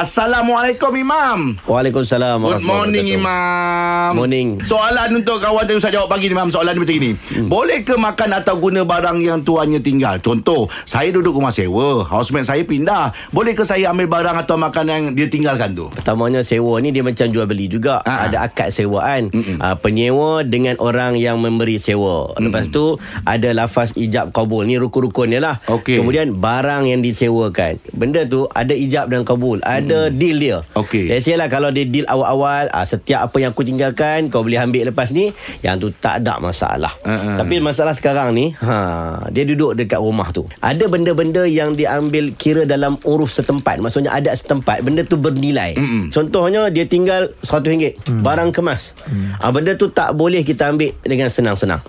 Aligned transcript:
Assalamualaikum 0.00 0.96
Imam. 0.96 1.60
Waalaikumsalam 1.68 2.40
Good 2.40 2.64
morning 2.64 3.20
Imam. 3.20 4.16
Morning. 4.16 4.56
Soalan 4.64 5.12
untuk 5.12 5.44
kawan 5.44 5.68
yang 5.68 5.76
Ustaz 5.76 5.92
jawab 5.92 6.08
pagi 6.08 6.32
ni 6.32 6.32
Imam. 6.32 6.48
Soalan 6.48 6.72
dia 6.72 6.80
macam 6.80 6.96
ini. 6.96 7.12
Hmm. 7.12 7.52
Boleh 7.52 7.84
ke 7.84 8.00
makan 8.00 8.32
atau 8.32 8.56
guna 8.56 8.88
barang 8.88 9.20
yang 9.20 9.44
tuannya 9.44 9.84
tinggal? 9.84 10.16
Contoh, 10.24 10.72
saya 10.88 11.12
duduk 11.12 11.36
rumah 11.36 11.52
sewa, 11.52 12.08
housemate 12.08 12.48
saya 12.48 12.64
pindah. 12.64 13.12
Boleh 13.28 13.52
ke 13.52 13.68
saya 13.68 13.92
ambil 13.92 14.08
barang 14.08 14.40
atau 14.40 14.56
makan 14.56 14.84
yang 14.88 15.02
dia 15.12 15.28
tinggalkan 15.28 15.76
tu? 15.76 15.92
Pertamanya 15.92 16.40
sewa 16.48 16.80
ni 16.80 16.96
dia 16.96 17.04
macam 17.04 17.28
jual 17.28 17.44
beli 17.44 17.68
juga. 17.68 18.00
Ha. 18.08 18.32
Ada 18.32 18.48
akad 18.48 18.72
sewaan. 18.72 19.28
Uh, 19.36 19.76
penyewa 19.84 20.48
dengan 20.48 20.80
orang 20.80 21.20
yang 21.20 21.44
memberi 21.44 21.76
sewa. 21.76 22.32
Lepas 22.40 22.72
tu 22.72 22.96
ada 23.28 23.52
lafaz 23.52 23.92
ijab 24.00 24.32
kabul. 24.32 24.64
Ni 24.64 24.80
rukun-rukun 24.80 25.28
dia 25.28 25.44
lah. 25.44 25.60
Okey. 25.68 26.00
Kemudian 26.00 26.40
barang 26.40 26.88
yang 26.88 27.04
disewakan. 27.04 27.76
Benda 27.92 28.24
tu 28.24 28.48
ada 28.48 28.72
ijab 28.72 29.12
dan 29.12 29.28
kabul. 29.28 29.60
Ada 29.60 29.89
deal 30.12 30.36
dia. 30.38 30.58
Okey. 30.78 31.10
Let's 31.10 31.26
say 31.26 31.34
lah 31.34 31.50
kalau 31.50 31.74
dia 31.74 31.86
deal 31.86 32.06
awal-awal. 32.06 32.70
Uh, 32.70 32.86
setiap 32.86 33.30
apa 33.30 33.36
yang 33.42 33.50
aku 33.50 33.66
tinggalkan 33.66 34.30
kau 34.30 34.46
boleh 34.46 34.60
ambil 34.60 34.94
lepas 34.94 35.10
ni. 35.10 35.34
Yang 35.60 35.74
tu 35.80 35.88
tak 35.98 36.22
ada 36.24 36.38
masalah. 36.38 36.94
Ha-ha. 37.02 37.42
Tapi 37.42 37.58
masalah 37.58 37.94
sekarang 37.96 38.32
ni. 38.32 38.52
Ha, 38.60 39.28
dia 39.34 39.44
duduk 39.46 39.76
dekat 39.76 39.98
rumah 39.98 40.30
tu. 40.30 40.46
Ada 40.62 40.86
benda-benda 40.86 41.44
yang 41.44 41.74
diambil 41.74 42.32
kira 42.34 42.64
dalam 42.64 42.96
uruf 43.02 43.34
setempat. 43.34 43.82
Maksudnya 43.82 44.14
adat 44.14 44.38
setempat. 44.40 44.82
Benda 44.86 45.02
tu 45.04 45.18
bernilai. 45.18 45.74
Mm-mm. 45.76 46.14
Contohnya 46.14 46.70
dia 46.70 46.86
tinggal 46.86 47.32
RM100 47.44 48.06
hmm. 48.06 48.22
barang 48.22 48.50
kemas. 48.54 48.92
Hmm. 49.06 49.36
Ah, 49.40 49.50
benda 49.50 49.74
tu 49.74 49.90
tak 49.90 50.14
boleh 50.14 50.42
kita 50.46 50.70
ambil 50.72 50.92
dengan 51.02 51.28
senang-senang. 51.28 51.82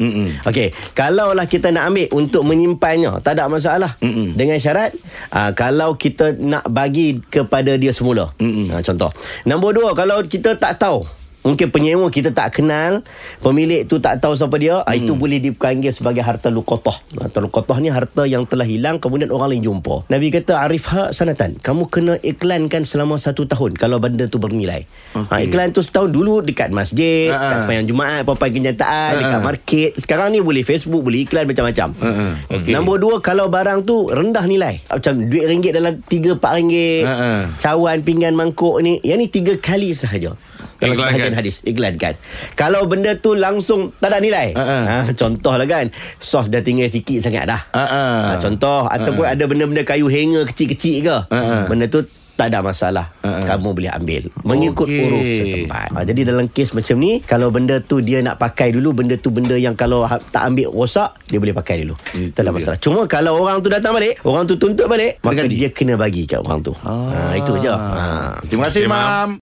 Okey, 0.47 0.73
kalaulah 0.97 1.45
kita 1.45 1.69
nak 1.69 1.91
ambil 1.93 2.07
untuk 2.15 2.43
menyimpannya, 2.47 3.21
tak 3.21 3.37
ada 3.37 3.47
masalah. 3.51 3.97
Mm-mm. 4.01 4.33
Dengan 4.33 4.57
syarat 4.57 4.95
ah, 5.33 5.51
kalau 5.53 5.95
kita 5.95 6.35
nak 6.39 6.67
bagi 6.71 7.21
kepada 7.21 7.75
dia 7.75 7.90
semula. 7.93 8.33
Mm-mm. 8.41 8.71
Ah, 8.73 8.81
contoh. 8.83 9.11
Nombor 9.45 9.75
dua, 9.77 9.93
kalau 9.93 10.23
kita 10.25 10.57
tak 10.57 10.81
tahu 10.81 11.20
Mungkin 11.41 11.73
penyewa 11.73 12.05
kita 12.13 12.29
tak 12.37 12.61
kenal 12.61 13.01
Pemilik 13.41 13.81
tu 13.89 13.97
tak 13.97 14.21
tahu 14.21 14.37
siapa 14.37 14.61
dia 14.61 14.85
hmm. 14.85 14.93
Itu 14.93 15.17
boleh 15.17 15.41
dipanggil 15.41 15.89
sebagai 15.89 16.21
harta 16.21 16.53
luqatah 16.53 16.93
Harta 17.17 17.41
luqatah 17.41 17.77
ni 17.81 17.89
harta 17.89 18.29
yang 18.29 18.45
telah 18.45 18.65
hilang 18.65 19.01
Kemudian 19.01 19.33
orang 19.33 19.57
lain 19.57 19.65
jumpa 19.65 20.05
Nabi 20.05 20.29
kata 20.29 20.61
Arifha 20.61 21.09
sanatan 21.17 21.57
Kamu 21.57 21.89
kena 21.89 22.21
iklankan 22.21 22.85
selama 22.85 23.17
satu 23.17 23.49
tahun 23.49 23.73
Kalau 23.73 23.97
benda 23.97 24.29
tu 24.29 24.37
bernilai 24.37 24.85
okay. 25.17 25.33
ha, 25.33 25.41
Iklan 25.41 25.73
tu 25.73 25.81
setahun 25.81 26.13
dulu 26.13 26.45
Dekat 26.45 26.69
masjid 26.69 27.33
Ha, 27.33 27.37
ha. 27.37 27.41
Dekat 27.41 27.57
sepanjang 27.65 27.87
Jumaat 27.89 28.21
Papan 28.21 28.49
kenyataan 28.53 29.11
Ha, 29.17 29.19
Dekat 29.25 29.39
ha. 29.41 29.45
market 29.45 29.91
Sekarang 29.97 30.29
ni 30.29 30.45
boleh 30.45 30.61
Facebook 30.61 31.01
Boleh 31.01 31.25
iklan 31.25 31.49
macam-macam 31.49 31.89
Ha, 31.97 32.09
ha. 32.13 32.27
Okey. 32.53 32.69
Nombor 32.69 33.01
dua 33.01 33.17
Kalau 33.17 33.49
barang 33.49 33.81
tu 33.81 34.13
rendah 34.13 34.45
nilai 34.45 34.77
Macam 34.85 35.17
duit 35.25 35.49
ringgit 35.49 35.73
dalam 35.73 35.97
tiga 36.05 36.37
empat 36.37 36.51
ringgit 36.61 37.03
Ha, 37.09 37.13
ha. 37.17 37.29
Cawan 37.57 38.05
pinggan 38.05 38.37
mangkuk 38.37 38.77
ni 38.85 39.01
Yang 39.01 39.17
ni 39.17 39.27
tiga 39.33 39.53
kali 39.57 39.97
sahaja 39.97 40.37
Dalam 40.81 40.91
Iklankan. 40.91 41.13
sebahagian 41.13 41.35
hadis 41.35 41.55
Iklankan 41.61 42.13
Kalau 42.53 42.81
benda 42.85 43.13
tu 43.15 43.31
langsung 43.33 43.93
Tak 43.95 44.09
ada 44.09 44.17
nilai 44.17 44.49
Ha, 44.51 44.63
ha. 44.63 44.77
ha, 44.81 45.13
Contoh 45.13 45.53
lah 45.53 45.63
kan 45.63 45.93
Sos 46.17 46.47
dah 46.47 46.59
tinggal 46.59 46.87
sikit 46.87 47.21
sangat 47.21 47.45
dah 47.45 47.61
Ha, 47.69 47.83
ha. 47.83 48.03
ha, 48.27 48.33
Contoh 48.35 48.85
Ataupun 48.85 49.23
ada 49.23 49.45
benda-benda 49.45 49.83
kayu 49.83 50.05
hanger 50.05 50.41
kecil-kecil 50.45 50.95
ke 51.01 51.17
ha. 51.27 51.65
Benda 51.65 51.85
tu 51.85 52.01
tak 52.31 52.49
ada 52.49 52.65
masalah 52.65 53.13
ha. 53.21 53.45
Kamu 53.45 53.69
boleh 53.71 53.91
ambil 53.91 54.25
Mengikut 54.41 54.89
Okey. 54.89 55.03
uruf 55.03 55.21
setempat 55.21 55.87
ha, 55.91 56.01
Jadi 56.01 56.21
dalam 56.23 56.49
kes 56.49 56.73
macam 56.73 56.97
ni 56.97 57.21
Kalau 57.21 57.53
benda 57.53 57.77
tu 57.77 58.01
dia 58.01 58.17
nak 58.19 58.35
pakai 58.35 58.73
dulu 58.73 58.97
Benda 58.97 59.13
tu 59.15 59.29
benda 59.29 59.53
yang 59.53 59.75
kalau 59.75 60.01
ha- 60.01 60.17
tak 60.17 60.49
ambil 60.49 60.73
rosak 60.73 61.13
Dia 61.23 61.37
boleh 61.37 61.53
pakai 61.53 61.85
dulu 61.85 61.93
Itu 62.11 62.33
Tak 62.33 62.41
ada 62.41 62.49
dia. 62.49 62.57
masalah 62.57 62.79
Cuma 62.79 63.05
kalau 63.05 63.37
orang 63.37 63.61
tu 63.61 63.69
datang 63.69 63.93
balik 63.93 64.17
Orang 64.23 64.43
tu 64.43 64.57
tuntut 64.57 64.89
balik 64.89 65.21
Maka 65.21 65.45
ganti. 65.45 65.53
dia 65.53 65.69
kena 65.69 65.93
bagi 65.95 66.25
kat 66.25 66.41
orang 66.41 66.59
tu 66.59 66.73
ha, 66.73 67.13
Itu 67.37 67.61
je 67.61 67.69
ha. 67.69 68.41
Terima 68.41 68.65
kasih 68.65 68.81
Imam. 68.83 68.97
Imam. 68.97 69.29